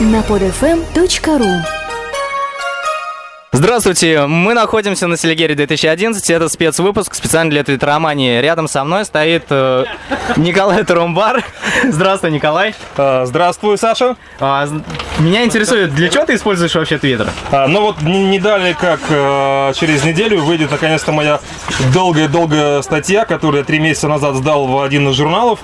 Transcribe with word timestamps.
на 0.00 0.22
podfm.ru 0.22 1.73
Здравствуйте, 3.56 4.26
мы 4.26 4.52
находимся 4.52 5.06
на 5.06 5.16
Селигере 5.16 5.54
2011, 5.54 6.28
это 6.28 6.48
спецвыпуск 6.48 7.14
специально 7.14 7.52
для 7.52 7.62
Твиттеромании. 7.62 8.40
Рядом 8.40 8.66
со 8.66 8.82
мной 8.82 9.04
стоит 9.04 9.44
э, 9.48 9.84
Николай 10.34 10.82
Турумбар. 10.82 11.44
Здравствуй, 11.84 12.32
Николай. 12.32 12.74
А, 12.96 13.24
Здравствуй, 13.26 13.78
Саша. 13.78 14.16
А, 14.40 14.66
меня 15.20 15.44
интересует, 15.44 15.94
для 15.94 16.08
чего 16.08 16.24
ты 16.24 16.34
используешь 16.34 16.74
вообще 16.74 16.98
Твиттер? 16.98 17.28
А, 17.52 17.68
Ну 17.68 17.82
вот 17.82 18.02
не, 18.02 18.24
не 18.24 18.40
далее, 18.40 18.74
как 18.74 18.98
э, 19.08 19.72
через 19.76 20.02
неделю 20.02 20.42
выйдет 20.42 20.72
наконец-то 20.72 21.12
моя 21.12 21.38
долгая-долгая 21.92 22.82
статья, 22.82 23.24
которую 23.24 23.60
я 23.60 23.64
три 23.64 23.78
месяца 23.78 24.08
назад 24.08 24.34
сдал 24.34 24.66
в 24.66 24.82
один 24.82 25.08
из 25.10 25.14
журналов. 25.14 25.60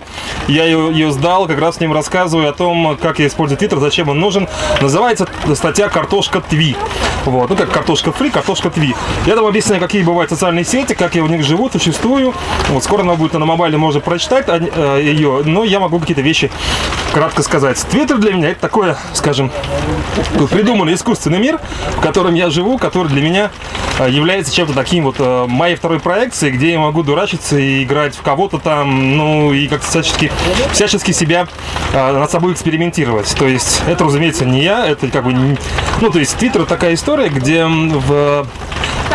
Я 0.46 0.64
ее, 0.64 0.92
ее 0.92 1.10
сдал, 1.10 1.48
как 1.48 1.58
раз 1.58 1.78
в 1.78 1.80
нем 1.80 1.92
рассказываю 1.92 2.50
о 2.50 2.52
том, 2.52 2.96
как 3.02 3.18
я 3.18 3.26
использую 3.26 3.58
Твиттер, 3.58 3.80
зачем 3.80 4.08
он 4.10 4.20
нужен. 4.20 4.46
Называется 4.80 5.26
статья 5.56 5.88
«Картошка 5.88 6.40
Тви». 6.40 6.76
Вот, 7.24 7.50
ну 7.50 7.56
как 7.56 7.79
картошка 7.80 8.12
фри, 8.12 8.28
картошка 8.28 8.68
тви. 8.68 8.94
Я 9.26 9.36
там 9.36 9.46
объясняю, 9.46 9.80
какие 9.80 10.02
бывают 10.02 10.30
социальные 10.30 10.66
сети, 10.66 10.92
как 10.92 11.14
я 11.14 11.24
в 11.24 11.30
них 11.30 11.42
живу, 11.42 11.70
существую. 11.70 12.34
Вот 12.68 12.84
скоро 12.84 13.00
она 13.00 13.14
будет 13.14 13.32
на 13.32 13.46
мобайле, 13.46 13.78
можно 13.78 14.00
прочитать 14.00 14.46
о- 14.48 14.60
э, 14.60 15.00
ее, 15.02 15.40
но 15.46 15.64
я 15.64 15.80
могу 15.80 15.98
какие-то 15.98 16.20
вещи 16.20 16.50
кратко 17.14 17.42
сказать. 17.42 17.78
Твиттер 17.90 18.18
для 18.18 18.34
меня 18.34 18.50
это 18.50 18.60
такое, 18.60 18.98
скажем, 19.14 19.50
придуманный 20.50 20.92
искусственный 20.92 21.38
мир, 21.38 21.58
в 21.96 22.00
котором 22.02 22.34
я 22.34 22.50
живу, 22.50 22.76
который 22.76 23.08
для 23.08 23.22
меня 23.22 23.44
э, 23.44 23.89
является 24.08 24.54
чем-то 24.54 24.74
таким 24.74 25.04
вот 25.04 25.16
э, 25.18 25.46
моей 25.48 25.76
второй 25.76 26.00
проекцией, 26.00 26.52
где 26.52 26.72
я 26.72 26.78
могу 26.78 27.02
дурачиться 27.02 27.58
и 27.58 27.84
играть 27.84 28.14
в 28.14 28.22
кого-то 28.22 28.58
там, 28.58 29.16
ну 29.16 29.52
и 29.52 29.68
как-то 29.68 29.86
всячески, 29.86 30.30
всячески 30.72 31.12
себя 31.12 31.46
э, 31.92 32.12
над 32.12 32.30
собой 32.30 32.52
экспериментировать. 32.52 33.34
То 33.36 33.46
есть 33.46 33.82
это, 33.86 34.04
разумеется, 34.04 34.44
не 34.44 34.62
я, 34.62 34.86
это 34.86 35.08
как 35.08 35.24
бы, 35.24 35.32
ну 36.00 36.10
то 36.10 36.18
есть 36.18 36.36
Твиттер 36.36 36.64
такая 36.66 36.94
история, 36.94 37.28
где 37.28 37.66
в 37.66 38.46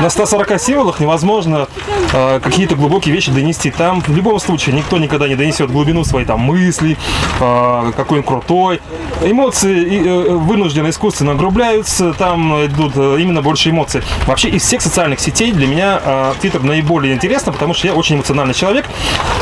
на 0.01 0.09
140 0.09 0.59
символах 0.59 0.99
невозможно 0.99 1.67
э, 2.13 2.39
какие-то 2.41 2.75
глубокие 2.75 3.13
вещи 3.15 3.31
донести. 3.31 3.71
Там 3.71 4.01
в 4.01 4.09
любом 4.15 4.39
случае 4.39 4.75
никто 4.75 4.97
никогда 4.97 5.27
не 5.27 5.35
донесет 5.35 5.71
глубину 5.71 6.03
своей 6.03 6.25
там 6.25 6.41
мысли, 6.41 6.97
э, 7.39 7.91
какой 7.95 8.19
он 8.19 8.23
крутой. 8.23 8.81
Эмоции 9.23 10.05
э, 10.05 10.33
вынужденно 10.35 10.89
искусственно 10.89 11.31
огрубляются, 11.31 12.13
там 12.13 12.65
идут 12.65 12.93
э, 12.97 13.17
именно 13.21 13.41
больше 13.41 13.69
эмоций. 13.69 14.01
Вообще 14.27 14.49
из 14.49 14.63
всех 14.63 14.81
социальных 14.81 15.19
сетей 15.21 15.51
для 15.53 15.65
меня 15.65 16.01
э, 16.03 16.33
Твиттер 16.41 16.61
наиболее 16.63 17.13
интересно, 17.15 17.53
потому 17.53 17.73
что 17.73 17.87
я 17.87 17.93
очень 17.93 18.17
эмоциональный 18.17 18.53
человек. 18.53 18.85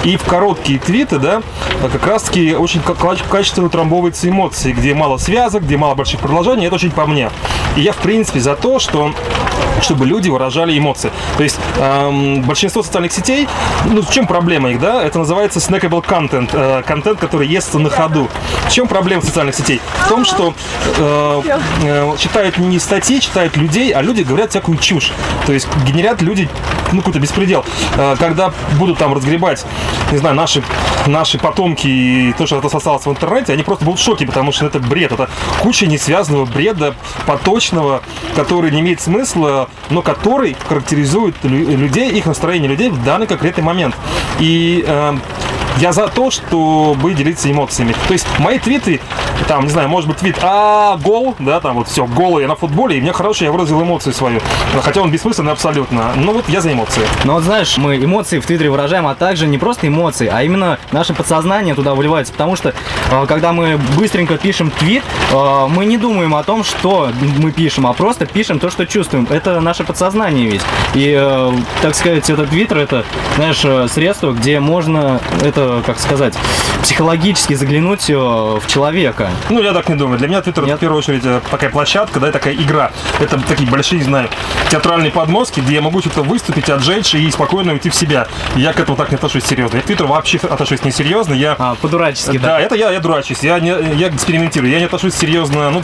И 0.03 0.17
в 0.17 0.23
короткие 0.23 0.77
твиты, 0.79 1.17
да, 1.17 1.41
как 1.81 2.05
раз 2.05 2.23
таки 2.23 2.53
очень 2.53 2.81
ка- 2.81 2.93
ка- 2.93 3.17
качественно 3.29 3.65
утрамбовываются 3.67 4.29
эмоции, 4.29 4.71
где 4.71 4.93
мало 4.93 5.17
связок, 5.17 5.63
где 5.63 5.77
мало 5.77 5.95
больших 5.95 6.19
предложений. 6.19 6.67
Это 6.67 6.75
очень 6.75 6.91
по 6.91 7.07
мне. 7.07 7.31
И 7.75 7.81
я, 7.81 7.91
в 7.91 7.97
принципе, 7.97 8.39
за 8.39 8.55
то, 8.55 8.77
что 8.79 9.11
чтобы 9.81 10.05
люди 10.05 10.29
выражали 10.29 10.42
эмоции. 10.77 11.11
То 11.37 11.43
есть 11.43 11.59
эм, 11.79 12.41
большинство 12.43 12.83
социальных 12.83 13.11
сетей, 13.11 13.47
ну 13.85 14.01
в 14.01 14.11
чем 14.11 14.27
проблема 14.27 14.71
их, 14.71 14.79
да? 14.79 15.03
Это 15.03 15.19
называется 15.19 15.59
snackable 15.59 16.05
content, 16.05 16.49
э, 16.53 16.83
контент, 16.83 17.19
который 17.19 17.47
естся 17.47 17.79
на 17.79 17.89
ходу. 17.89 18.29
В 18.67 18.71
чем 18.71 18.87
проблема 18.87 19.21
социальных 19.21 19.55
сетей? 19.55 19.81
В 20.05 20.09
том, 20.09 20.25
что 20.25 20.53
э, 20.97 21.41
э, 21.83 22.15
читают 22.17 22.57
не 22.57 22.79
статьи, 22.79 23.19
читают 23.19 23.57
людей, 23.57 23.91
а 23.91 24.01
люди 24.01 24.21
говорят 24.21 24.51
всякую 24.51 24.77
чушь. 24.77 25.11
То 25.45 25.53
есть 25.53 25.67
генерят 25.85 26.21
люди, 26.21 26.49
ну 26.91 26.99
какой-то 26.99 27.19
беспредел. 27.19 27.65
Э, 27.97 28.15
когда 28.17 28.53
будут 28.79 28.97
там 28.97 29.13
разгребать, 29.13 29.65
не 30.11 30.17
знаю, 30.17 30.35
наши, 30.35 30.63
наши 31.07 31.37
потомки 31.37 31.87
и 31.87 32.33
то, 32.37 32.45
что 32.45 32.57
это 32.57 32.67
осталось 32.67 33.05
в 33.05 33.09
интернете, 33.09 33.53
они 33.53 33.63
просто 33.63 33.85
будут 33.85 33.99
в 33.99 34.03
шоке, 34.03 34.25
потому 34.25 34.51
что 34.51 34.65
это 34.65 34.79
бред, 34.79 35.11
это 35.11 35.29
куча 35.61 35.85
несвязанного 35.85 36.45
бреда, 36.45 36.95
поточного, 37.25 38.01
который 38.35 38.71
не 38.71 38.81
имеет 38.81 39.01
смысла, 39.01 39.69
но 39.89 40.01
который 40.01 40.32
характеризует 40.67 41.35
лю- 41.43 41.77
людей, 41.77 42.11
их 42.11 42.25
настроение 42.25 42.69
людей 42.69 42.89
в 42.89 43.03
данный 43.03 43.27
конкретный 43.27 43.63
момент. 43.63 43.95
И 44.39 44.83
э, 44.85 45.17
я 45.79 45.91
за 45.91 46.07
то, 46.07 46.31
чтобы 46.31 47.13
делиться 47.13 47.51
эмоциями. 47.51 47.95
То 48.07 48.13
есть 48.13 48.27
мои 48.39 48.59
твиты, 48.59 48.99
там, 49.47 49.65
не 49.65 49.69
знаю, 49.69 49.89
может 49.89 50.07
быть 50.07 50.17
твит, 50.17 50.37
а 50.41 50.97
гол, 50.97 51.35
да, 51.39 51.59
там 51.59 51.75
вот 51.75 51.87
все, 51.87 52.05
гол 52.05 52.39
я 52.39 52.47
на 52.47 52.55
футболе, 52.55 52.97
и 52.97 53.01
мне 53.01 53.13
хорошо, 53.13 53.45
я 53.45 53.51
выразил 53.51 53.81
эмоцию 53.81 54.13
свою. 54.13 54.39
Хотя 54.81 55.01
он 55.01 55.11
бессмысленный 55.11 55.51
абсолютно. 55.51 56.13
Но 56.15 56.33
вот 56.33 56.47
я 56.49 56.61
за 56.61 56.71
эмоции. 56.71 57.03
Но 57.25 57.33
вот 57.33 57.43
знаешь, 57.43 57.77
мы 57.77 57.97
эмоции 57.97 58.39
в 58.39 58.45
Твиттере 58.45 58.69
выражаем, 58.69 59.07
а 59.07 59.15
также 59.15 59.47
не 59.47 59.57
просто 59.57 59.87
эмоции, 59.87 60.29
а 60.31 60.43
именно 60.43 60.79
наше 60.91 61.13
подсознание 61.13 61.75
туда 61.75 61.93
выливается. 61.95 62.33
Потому 62.33 62.55
что 62.55 62.73
э, 63.11 63.25
когда 63.27 63.53
мы 63.53 63.79
быстренько 63.97 64.37
пишем 64.37 64.71
твит, 64.71 65.03
э, 65.31 65.67
мы 65.67 65.85
не 65.85 65.97
думаем 65.97 66.35
о 66.35 66.43
том, 66.43 66.63
что 66.63 67.09
мы 67.37 67.51
пишем, 67.51 67.87
а 67.87 67.93
просто 67.93 68.25
пишем 68.25 68.59
то, 68.59 68.69
что 68.69 68.85
чувствуем. 68.85 69.27
Это 69.29 69.59
наше 69.61 69.83
подсознание 69.83 70.49
ведь. 70.49 70.61
И, 70.93 71.15
э, 71.17 71.51
так 71.81 71.95
сказать, 71.95 72.29
этот 72.29 72.49
твиттер 72.49 72.77
это, 72.77 73.05
знаешь, 73.35 73.91
средство, 73.91 74.31
где 74.31 74.59
можно 74.59 75.19
это, 75.41 75.62
как 75.85 75.99
сказать, 75.99 76.35
психологически 76.81 77.53
заглянуть 77.53 78.09
э, 78.09 78.13
в 78.15 78.63
человека. 78.67 79.29
Ну, 79.49 79.61
я 79.61 79.73
так 79.73 79.89
не 79.89 79.95
думаю. 79.95 80.17
Для 80.17 80.27
меня 80.27 80.41
Твиттер 80.41 80.65
в 80.65 80.77
первую 80.77 80.99
очередь 80.99 81.25
э, 81.25 81.41
такая 81.49 81.69
площадка, 81.69 82.19
да, 82.19 82.31
такая 82.31 82.53
игра. 82.53 82.91
Это 83.19 83.39
такие 83.39 83.69
большие, 83.69 83.99
не 83.99 84.05
знаю, 84.05 84.29
театральные 84.69 85.11
подмостки, 85.11 85.59
где 85.59 85.75
я 85.75 85.81
могу 85.81 86.01
что-то 86.01 86.21
выступить, 86.21 86.69
отжечь 86.69 87.15
и 87.15 87.29
спокойно 87.31 87.73
уйти 87.73 87.89
в 87.89 87.95
себя. 87.95 88.27
Я 88.55 88.73
к 88.73 88.79
этому 88.79 88.97
так 88.97 89.09
не 89.11 89.15
отношусь 89.15 89.45
серьезно. 89.45 89.77
Я 89.77 89.83
к 89.83 89.85
Твиттеру 89.85 90.09
вообще 90.09 90.37
отношусь 90.37 90.83
несерьезно. 90.83 91.33
Я 91.33 91.55
А, 91.57 91.75
по-дурачески, 91.75 92.37
да, 92.37 92.59
это 92.59 92.75
я, 92.75 92.91
я 92.91 92.99
дурачусь, 92.99 93.39
я, 93.41 93.59
не, 93.59 93.69
я 93.95 94.09
экспериментирую, 94.09 94.71
я 94.71 94.79
не 94.79 94.85
отношусь 94.85 95.13
серьезно, 95.13 95.69
ну, 95.71 95.83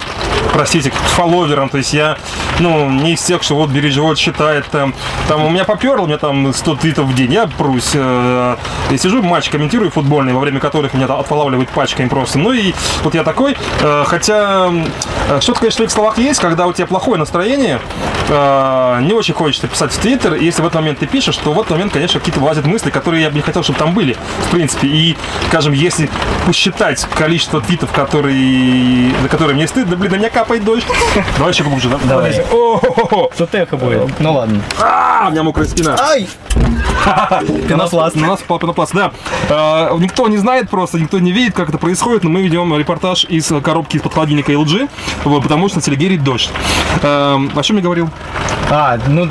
простите, 0.53 0.91
к 0.91 0.93
фолловерам, 0.93 1.69
то 1.69 1.77
есть 1.77 1.93
я, 1.93 2.17
ну, 2.59 2.89
не 2.89 3.13
из 3.13 3.21
тех, 3.21 3.43
что 3.43 3.55
вот 3.55 3.69
бери 3.69 3.89
считает, 4.15 4.65
там, 4.67 4.93
там 5.27 5.45
у 5.45 5.49
меня 5.49 5.65
поперло, 5.65 6.03
у 6.03 6.07
меня 6.07 6.17
там 6.17 6.53
100 6.53 6.75
твитов 6.75 7.05
в 7.05 7.15
день, 7.15 7.33
я 7.33 7.47
прусь, 7.47 7.91
э, 7.93 8.55
я 8.89 8.97
сижу, 8.97 9.21
матч 9.21 9.49
комментирую 9.49 9.91
футбольный, 9.91 10.33
во 10.33 10.39
время 10.39 10.59
которых 10.59 10.93
меня 10.93 11.05
отфолавливают 11.05 11.69
пачками 11.69 12.07
просто, 12.07 12.39
ну 12.39 12.51
и 12.51 12.73
вот 13.03 13.15
я 13.15 13.23
такой, 13.23 13.57
э, 13.81 14.03
хотя 14.05 14.69
э, 15.29 15.39
что-то, 15.41 15.59
конечно, 15.59 15.83
в 15.83 15.87
их 15.87 15.91
словах 15.91 16.17
есть, 16.17 16.39
когда 16.39 16.67
у 16.67 16.73
тебя 16.73 16.87
плохое 16.87 17.19
настроение, 17.19 17.79
э, 18.29 18.99
не 19.01 19.13
очень 19.13 19.33
хочется 19.33 19.67
писать 19.67 19.91
в 19.91 19.99
Твиттер, 19.99 20.35
и 20.35 20.45
если 20.45 20.61
в 20.61 20.65
этот 20.65 20.75
момент 20.75 20.99
ты 20.99 21.07
пишешь, 21.07 21.37
то 21.37 21.51
в 21.51 21.59
этот 21.59 21.71
момент, 21.71 21.93
конечно, 21.93 22.19
какие-то 22.19 22.39
вылазят 22.39 22.65
мысли, 22.65 22.89
которые 22.89 23.23
я 23.23 23.29
бы 23.29 23.35
не 23.35 23.41
хотел, 23.41 23.63
чтобы 23.63 23.79
там 23.79 23.93
были, 23.93 24.15
в 24.47 24.51
принципе. 24.51 24.87
И, 24.87 25.17
скажем, 25.47 25.73
если 25.73 26.09
посчитать 26.45 27.05
количество 27.15 27.61
твитов, 27.61 27.91
которые, 27.91 29.11
за 29.21 29.29
которые 29.29 29.55
мне 29.55 29.67
стыдно, 29.67 29.95
блин, 29.95 30.11
на 30.11 30.15
меня 30.15 30.29
капает 30.39 30.63
дождь. 30.63 30.87
Давай 31.37 31.51
еще 31.51 31.65
глубже, 31.65 31.89
да? 31.89 31.99
Давай. 32.05 32.39
О-хо-хо-хо. 32.39 33.29
Тут 33.37 33.55
эхо 33.55 33.75
будет. 33.75 34.19
Ну 34.21 34.33
ладно. 34.33 34.61
А, 34.81 35.25
у 35.27 35.31
меня 35.31 35.43
мокрая 35.43 35.67
спина. 35.67 35.97
Ай! 35.99 36.29
Пенопласт. 37.67 38.15
У 38.15 38.19
нас 38.19 38.39
попал 38.39 38.59
пенопласт, 38.59 38.93
да. 38.93 39.11
Э, 39.49 39.97
никто 39.99 40.29
не 40.29 40.37
знает 40.37 40.69
просто, 40.69 40.97
никто 40.97 41.19
не 41.19 41.33
видит, 41.33 41.55
как 41.55 41.69
это 41.69 41.77
происходит, 41.77 42.23
но 42.23 42.29
мы 42.29 42.41
ведем 42.41 42.73
репортаж 42.77 43.25
из 43.25 43.51
коробки 43.61 43.97
из-под 43.97 44.13
холодильника 44.13 44.53
LG, 44.53 44.89
потому 45.41 45.67
что 45.67 45.79
на 45.79 45.83
Селигере 45.83 46.17
дождь. 46.17 46.49
Э, 47.03 47.37
о 47.53 47.63
чем 47.63 47.75
я 47.77 47.83
говорил? 47.83 48.09
А, 48.69 48.97
ну, 49.07 49.27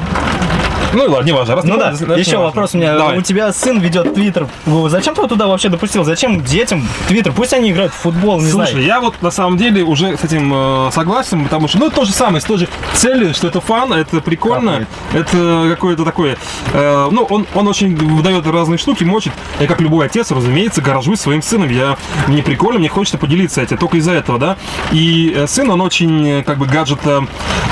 Ну 0.92 1.04
и 1.04 1.08
ладно, 1.08 1.26
не 1.26 1.32
важно. 1.32 1.56
Раз 1.56 1.64
ну 1.64 1.76
да, 1.76 1.90
важно, 1.90 2.12
еще 2.14 2.38
вопрос 2.38 2.74
у 2.74 2.78
меня. 2.78 2.96
Давай. 2.96 3.18
У 3.18 3.22
тебя 3.22 3.52
сын 3.52 3.80
ведет 3.80 4.14
твиттер. 4.14 4.48
Зачем 4.88 5.14
ты 5.14 5.20
его 5.20 5.28
туда 5.28 5.46
вообще 5.46 5.68
допустил? 5.68 6.04
Зачем 6.04 6.42
детям 6.42 6.86
твиттер? 7.08 7.32
Пусть 7.32 7.52
они 7.52 7.70
играют 7.70 7.92
в 7.92 7.96
футбол, 7.96 8.40
не 8.40 8.50
Слушай, 8.50 8.72
знаю. 8.72 8.86
я 8.86 9.00
вот 9.00 9.20
на 9.22 9.30
самом 9.30 9.56
деле 9.56 9.82
уже 9.82 10.16
с 10.16 10.24
этим 10.24 10.52
э, 10.54 10.90
согласен, 10.92 11.44
потому 11.44 11.68
что, 11.68 11.78
ну, 11.78 11.90
то 11.90 12.04
же 12.04 12.12
самое, 12.12 12.40
с 12.40 12.44
той 12.44 12.58
же 12.58 12.68
целью, 12.94 13.34
что 13.34 13.48
это 13.48 13.60
фан, 13.60 13.92
это 13.92 14.20
прикольно, 14.20 14.86
это 15.12 15.66
какое-то 15.70 16.04
такое, 16.04 16.36
э, 16.72 17.08
ну, 17.10 17.22
он, 17.24 17.46
он 17.54 17.68
очень 17.68 17.94
выдает 17.96 18.46
разные 18.46 18.78
штуки, 18.78 19.04
мочит. 19.04 19.32
Я, 19.60 19.66
как 19.66 19.80
любой 19.80 20.06
отец, 20.06 20.30
разумеется, 20.30 20.80
горжусь 20.80 21.20
своим 21.20 21.42
сыном, 21.42 21.68
я, 21.68 21.96
мне 22.26 22.42
прикольно, 22.42 22.78
мне 22.78 22.88
хочется 22.88 23.18
поделиться 23.18 23.60
этим, 23.60 23.76
только 23.76 23.98
из-за 23.98 24.12
этого, 24.12 24.38
да. 24.38 24.56
И 24.92 25.32
э, 25.36 25.46
сын, 25.46 25.70
он 25.70 25.80
очень, 25.80 26.28
э, 26.28 26.42
как 26.42 26.58
бы, 26.58 26.66
гаджет, 26.66 27.00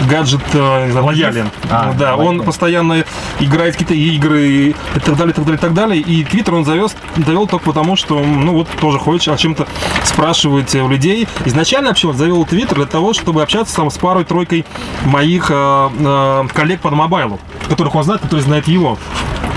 гаджет, 0.08 0.42
э, 0.52 0.86
не 0.86 0.92
знаю, 0.92 1.06
лоялен. 1.06 1.50
А, 1.70 1.94
да, 1.98 2.16
он 2.16 2.26
лоялен. 2.26 2.44
постоянно 2.44 3.05
играет 3.40 3.74
какие-то 3.74 3.94
игры 3.94 4.48
и 4.48 4.74
так 4.94 5.16
далее, 5.16 5.34
так 5.34 5.44
далее, 5.44 5.58
так 5.58 5.74
далее. 5.74 6.00
И 6.00 6.24
Твиттер 6.24 6.54
он 6.54 6.64
завез, 6.64 6.96
довел 7.16 7.46
только 7.46 7.64
потому, 7.64 7.96
что, 7.96 8.18
ну 8.18 8.52
вот, 8.52 8.68
тоже 8.80 8.98
хочет 8.98 9.34
о 9.34 9.36
чем-то 9.36 9.66
спрашивать 10.04 10.74
у 10.74 10.88
людей. 10.88 11.28
Изначально 11.44 11.88
вообще 11.88 12.08
вот 12.08 12.16
завел 12.16 12.44
Твиттер 12.44 12.76
для 12.76 12.86
того, 12.86 13.12
чтобы 13.12 13.42
общаться 13.42 13.74
там 13.76 13.90
с 13.90 13.98
парой-тройкой 13.98 14.64
моих 15.04 15.50
э, 15.50 15.88
э, 15.98 16.44
коллег 16.52 16.80
по 16.80 16.90
мобайлу, 16.90 17.38
которых 17.68 17.94
он 17.94 18.04
знает, 18.04 18.22
которые 18.22 18.44
знают 18.44 18.68
его. 18.68 18.98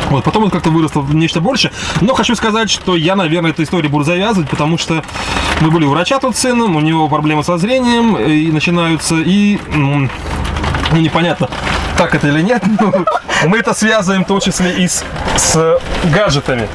Вот, 0.09 0.23
потом 0.23 0.45
он 0.45 0.49
как-то 0.49 0.71
вырос 0.71 0.91
в 0.95 1.13
нечто 1.13 1.39
больше. 1.39 1.71
Но 2.01 2.15
хочу 2.15 2.35
сказать, 2.35 2.69
что 2.69 2.95
я, 2.95 3.15
наверное, 3.15 3.51
эту 3.51 3.63
историю 3.63 3.91
буду 3.91 4.03
завязывать, 4.03 4.49
потому 4.49 4.77
что 4.77 5.03
мы 5.61 5.69
были 5.69 5.85
у 5.85 5.91
врача 5.91 6.19
тут 6.19 6.35
сыном, 6.35 6.75
у 6.75 6.79
него 6.79 7.07
проблемы 7.07 7.43
со 7.43 7.57
зрением 7.57 8.17
и 8.17 8.51
начинаются, 8.51 9.15
и 9.15 9.59
м, 10.91 10.97
ну, 10.97 11.01
непонятно, 11.01 11.49
так 11.97 12.15
это 12.15 12.27
или 12.27 12.41
нет, 12.41 12.63
но 12.79 13.05
мы 13.47 13.57
это 13.59 13.73
связываем 13.73 14.23
в 14.23 14.27
том 14.27 14.39
числе 14.39 14.71
и 14.73 14.87
с, 14.87 15.03
с 15.37 15.79
гаджетами. 16.05 16.67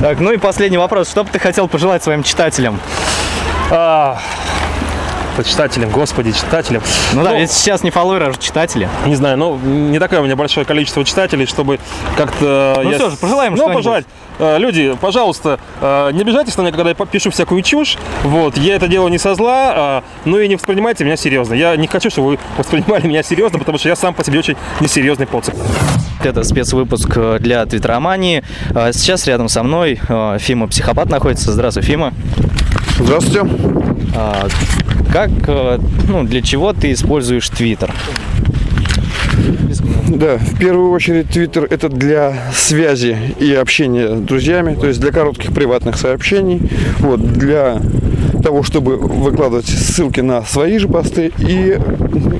Так, 0.00 0.20
ну 0.20 0.30
и 0.32 0.36
последний 0.36 0.78
вопрос. 0.78 1.10
Что 1.10 1.24
бы 1.24 1.30
ты 1.30 1.38
хотел 1.38 1.68
пожелать 1.68 2.02
своим 2.02 2.22
читателям? 2.22 2.78
А, 3.70 4.18
читателям, 5.44 5.90
господи, 5.90 6.32
читателям. 6.32 6.82
Ну 7.12 7.22
да, 7.22 7.30
Ну, 7.30 7.38
ведь 7.38 7.50
сейчас 7.50 7.82
не 7.82 7.90
фолловеры, 7.90 8.26
а 8.32 8.34
читатели. 8.40 8.88
Не 9.06 9.14
знаю, 9.16 9.36
ну, 9.36 9.56
не 9.56 9.98
такое 9.98 10.20
у 10.20 10.24
меня 10.24 10.36
большое 10.36 10.64
количество 10.66 11.04
читателей, 11.04 11.46
чтобы 11.46 11.78
как-то... 12.16 12.80
Ну 12.82 12.90
я- 12.90 12.98
всё 12.98 13.10
же, 13.10 13.16
пожелаем 13.16 13.54
Ну, 13.54 13.72
пожелать. 13.72 14.04
Э, 14.38 14.58
Люди, 14.58 14.94
пожалуйста, 15.00 15.58
э, 15.80 16.10
не 16.12 16.20
обижайтесь 16.20 16.56
на 16.56 16.62
меня, 16.62 16.72
когда 16.72 16.90
я 16.90 16.94
пишу 16.94 17.30
всякую 17.30 17.62
чушь. 17.62 17.96
Вот, 18.22 18.58
я 18.58 18.76
это 18.76 18.86
делаю 18.88 19.10
не 19.10 19.18
со 19.18 19.34
зла, 19.34 19.72
а, 19.74 20.04
ну 20.24 20.38
и 20.38 20.46
не 20.48 20.56
воспринимайте 20.56 21.04
меня 21.04 21.16
серьезно. 21.16 21.54
Я 21.54 21.74
не 21.76 21.86
хочу, 21.86 22.10
чтобы 22.10 22.28
вы 22.28 22.38
воспринимали 22.58 23.06
меня 23.06 23.22
серьезно, 23.22 23.58
потому 23.58 23.78
что 23.78 23.88
я 23.88 23.96
сам 23.96 24.12
по 24.14 24.22
себе 24.24 24.38
очень 24.40 24.56
несерьезный 24.80 25.26
поцеп. 25.26 25.54
Это 26.22 26.42
спецвыпуск 26.42 27.10
э, 27.16 27.38
для 27.40 27.64
Твиттеромании. 27.66 28.42
Сейчас 28.92 29.26
рядом 29.26 29.48
со 29.48 29.62
мной 29.62 30.00
э, 30.06 30.36
Фима 30.38 30.66
Психопат 30.68 31.08
находится. 31.08 31.52
Здравствуй, 31.52 31.82
Фима. 31.84 32.12
Здравствуйте. 32.98 33.46
А, 34.14 34.48
Как, 35.12 35.30
э, 35.46 35.78
ну, 36.08 36.24
для 36.24 36.42
чего 36.42 36.72
ты 36.72 36.92
используешь 36.92 37.48
Твиттер? 37.48 37.92
Да, 40.08 40.38
в 40.38 40.58
первую 40.58 40.90
очередь 40.90 41.28
Твиттер 41.28 41.64
это 41.68 41.88
для 41.88 42.34
связи 42.54 43.16
и 43.38 43.52
общения 43.52 44.16
с 44.16 44.20
друзьями, 44.20 44.74
то 44.74 44.86
есть 44.86 45.00
для 45.00 45.12
коротких 45.12 45.52
приватных 45.52 45.98
сообщений, 45.98 46.62
вот, 47.00 47.20
для 47.20 47.80
того, 48.42 48.62
чтобы 48.62 48.96
выкладывать 48.96 49.66
ссылки 49.66 50.20
на 50.20 50.42
свои 50.42 50.78
же 50.78 50.88
посты 50.88 51.32
и 51.38 51.78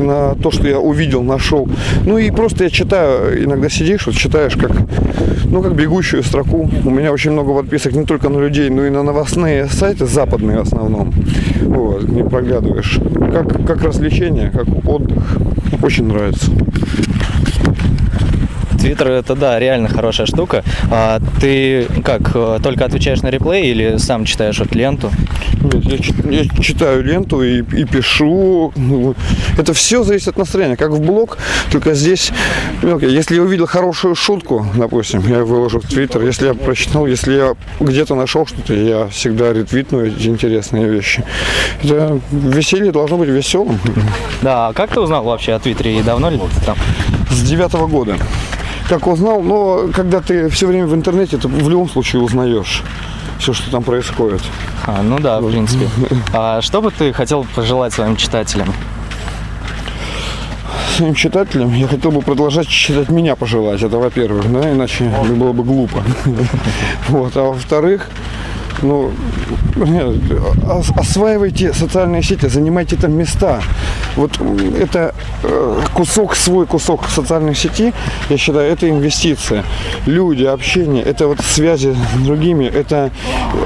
на 0.00 0.34
то, 0.34 0.50
что 0.50 0.66
я 0.68 0.78
увидел, 0.78 1.22
нашел. 1.22 1.68
Ну 2.04 2.18
и 2.18 2.30
просто 2.30 2.64
я 2.64 2.70
читаю, 2.70 3.44
иногда 3.44 3.68
сидишь, 3.68 4.06
вот 4.06 4.14
читаешь 4.14 4.56
как, 4.56 4.72
ну, 5.44 5.62
как 5.62 5.74
бегущую 5.74 6.22
строку. 6.22 6.70
У 6.84 6.90
меня 6.90 7.12
очень 7.12 7.32
много 7.32 7.54
подписок 7.54 7.92
не 7.94 8.04
только 8.04 8.28
на 8.28 8.38
людей, 8.38 8.70
но 8.70 8.86
и 8.86 8.90
на 8.90 9.02
новостные 9.02 9.66
сайты, 9.66 10.06
западные 10.06 10.58
в 10.58 10.62
основном. 10.62 11.12
Вот, 11.62 12.08
не 12.08 12.24
проглядываешь. 12.24 13.00
Как, 13.32 13.66
как 13.66 13.82
развлечение, 13.82 14.50
как 14.50 14.66
отдых. 14.86 15.38
Очень 15.82 16.06
нравится. 16.08 16.50
Твиттер 18.86 19.10
это 19.10 19.34
да, 19.34 19.58
реально 19.58 19.88
хорошая 19.88 20.28
штука. 20.28 20.62
А 20.92 21.18
ты 21.40 21.88
как, 22.04 22.30
э, 22.34 22.60
только 22.62 22.84
отвечаешь 22.84 23.20
на 23.22 23.30
реплей 23.30 23.68
или 23.72 23.96
сам 23.96 24.24
читаешь 24.24 24.60
вот 24.60 24.76
ленту? 24.76 25.10
Нет, 25.60 26.04
я, 26.24 26.42
я 26.42 26.62
читаю 26.62 27.02
ленту 27.02 27.42
и, 27.42 27.62
и 27.62 27.84
пишу. 27.84 28.72
Ну. 28.76 29.16
Это 29.58 29.74
все 29.74 30.04
зависит 30.04 30.28
от 30.28 30.38
настроения. 30.38 30.76
Как 30.76 30.90
в 30.90 31.00
блог, 31.00 31.38
только 31.72 31.94
здесь. 31.94 32.30
Если 32.82 33.34
я 33.34 33.42
увидел 33.42 33.66
хорошую 33.66 34.14
шутку, 34.14 34.64
допустим, 34.76 35.26
я 35.26 35.44
выложу 35.44 35.80
в 35.80 35.88
Твиттер. 35.88 36.22
Если 36.22 36.46
я 36.46 36.54
прочитал, 36.54 37.08
если 37.08 37.34
я 37.34 37.56
где-то 37.80 38.14
нашел 38.14 38.46
что-то, 38.46 38.72
я 38.72 39.08
всегда 39.08 39.52
ретвитну 39.52 40.04
эти 40.04 40.28
интересные 40.28 40.88
вещи. 40.88 41.24
Это 41.82 42.20
веселье 42.30 42.92
должно 42.92 43.16
быть 43.16 43.30
веселым. 43.30 43.80
Да, 44.42 44.68
а 44.68 44.72
как 44.72 44.90
ты 44.90 45.00
узнал 45.00 45.24
вообще 45.24 45.54
о 45.54 45.58
Твиттере 45.58 45.98
и 45.98 46.02
давно 46.02 46.30
ли 46.30 46.38
ты 46.38 46.64
там? 46.64 46.76
С 47.32 47.42
девятого 47.42 47.88
года. 47.88 48.16
Как 48.88 49.06
узнал, 49.06 49.42
но 49.42 49.88
когда 49.92 50.20
ты 50.20 50.48
все 50.48 50.66
время 50.66 50.86
в 50.86 50.94
интернете, 50.94 51.36
ты 51.38 51.48
в 51.48 51.68
любом 51.68 51.88
случае 51.88 52.22
узнаешь 52.22 52.82
все, 53.38 53.52
что 53.52 53.70
там 53.70 53.82
происходит. 53.82 54.42
А, 54.86 55.02
ну 55.02 55.18
да, 55.18 55.40
в 55.40 55.50
принципе. 55.50 55.88
А 56.32 56.60
что 56.62 56.80
бы 56.80 56.90
ты 56.90 57.12
хотел 57.12 57.44
пожелать 57.54 57.92
своим 57.92 58.16
читателям? 58.16 58.72
своим 60.96 61.14
читателям 61.14 61.74
я 61.74 61.86
хотел 61.88 62.10
бы 62.10 62.22
продолжать 62.22 62.68
читать 62.68 63.10
меня 63.10 63.36
пожелать. 63.36 63.82
Это 63.82 63.98
во-первых, 63.98 64.50
да, 64.50 64.72
иначе 64.72 65.12
было 65.28 65.52
бы 65.52 65.62
глупо. 65.62 66.02
Вот, 67.08 67.36
а 67.36 67.42
во-вторых, 67.42 68.08
ну, 68.82 69.12
ос- 70.70 70.90
осваивайте 70.96 71.74
социальные 71.74 72.22
сети, 72.22 72.46
занимайте 72.48 72.96
там 72.96 73.12
места. 73.12 73.60
Вот 74.16 74.32
это 74.78 75.14
э, 75.42 75.80
кусок, 75.94 76.34
свой 76.36 76.66
кусок 76.66 77.08
социальной 77.08 77.54
сети, 77.54 77.92
я 78.30 78.36
считаю, 78.36 78.70
это 78.72 78.88
инвестиция. 78.88 79.64
Люди, 80.06 80.44
общение, 80.44 81.02
это 81.02 81.28
вот 81.28 81.40
связи 81.40 81.92
с 81.92 82.24
другими, 82.24 82.64
это 82.64 83.10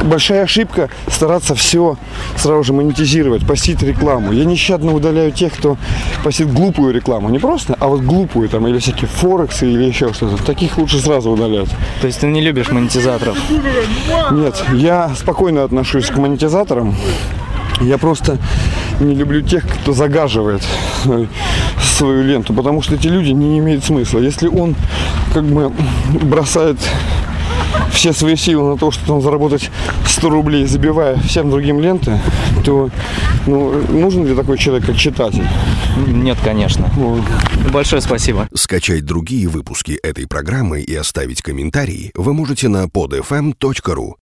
большая 0.02 0.44
ошибка 0.44 0.88
стараться 1.08 1.54
все 1.54 1.96
сразу 2.36 2.64
же 2.64 2.72
монетизировать, 2.72 3.46
постить 3.46 3.82
рекламу. 3.82 4.32
Я 4.32 4.44
нещадно 4.44 4.92
удаляю 4.92 5.30
тех, 5.30 5.52
кто 5.52 5.76
постит 6.24 6.52
глупую 6.52 6.92
рекламу. 6.92 7.28
Не 7.28 7.38
просто, 7.38 7.76
а 7.78 7.88
вот 7.88 8.00
глупую 8.00 8.48
там, 8.48 8.66
или 8.66 8.78
всякие 8.78 9.08
форексы, 9.08 9.70
или 9.70 9.84
еще 9.84 10.12
что-то. 10.12 10.42
Таких 10.42 10.78
лучше 10.78 10.98
сразу 10.98 11.30
удалять. 11.30 11.68
То 12.00 12.06
есть 12.06 12.20
ты 12.20 12.26
не 12.26 12.40
любишь 12.40 12.70
монетизаторов? 12.70 13.36
Нет, 14.32 14.64
я 14.74 15.10
спокойно 15.14 15.64
отношусь 15.64 16.06
к 16.06 16.16
монетизаторам. 16.16 16.94
Я 17.80 17.98
просто 17.98 18.38
не 19.00 19.14
люблю 19.14 19.42
тех, 19.42 19.66
кто 19.66 19.92
загаживает 19.92 20.62
свою- 21.02 21.28
свою 21.96 22.22
ленту, 22.22 22.54
потому 22.54 22.82
что 22.82 22.94
эти 22.94 23.08
люди 23.08 23.30
не 23.30 23.58
имеют 23.58 23.84
смысла. 23.84 24.18
Если 24.20 24.48
он 24.48 24.74
как 25.34 25.44
бы 25.44 25.72
бросает 26.22 26.78
все 27.92 28.12
свои 28.12 28.36
силы 28.36 28.70
на 28.70 28.76
то, 28.78 28.90
чтобы 28.90 29.06
там 29.06 29.22
заработать 29.22 29.70
100 30.06 30.30
рублей, 30.30 30.66
забивая 30.66 31.16
всем 31.20 31.50
другим 31.50 31.80
ленты, 31.80 32.18
то 32.64 32.90
ну, 33.46 33.72
нужен 33.88 34.26
ли 34.26 34.34
такой 34.34 34.58
человек, 34.58 34.86
как 34.86 34.96
читатель? 34.96 35.46
Нет, 36.06 36.38
конечно. 36.42 36.90
Вот. 36.96 37.22
Большое 37.72 38.02
спасибо. 38.02 38.48
Скачать 38.54 39.04
другие 39.04 39.48
выпуски 39.48 39.92
этой 40.02 40.26
программы 40.26 40.80
и 40.80 40.94
оставить 40.94 41.42
комментарии 41.42 42.12
вы 42.14 42.32
можете 42.32 42.68
на 42.68 42.84
podfm.ru. 42.84 44.14